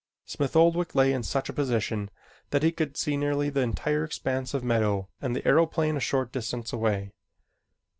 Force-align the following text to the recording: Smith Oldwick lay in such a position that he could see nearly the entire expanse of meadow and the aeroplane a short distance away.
Smith 0.25 0.55
Oldwick 0.55 0.95
lay 0.95 1.13
in 1.13 1.21
such 1.21 1.47
a 1.47 1.53
position 1.53 2.09
that 2.49 2.63
he 2.63 2.71
could 2.71 2.97
see 2.97 3.15
nearly 3.15 3.51
the 3.51 3.61
entire 3.61 4.03
expanse 4.03 4.55
of 4.55 4.63
meadow 4.63 5.07
and 5.21 5.35
the 5.35 5.47
aeroplane 5.47 5.95
a 5.95 5.99
short 5.99 6.31
distance 6.31 6.73
away. 6.73 7.11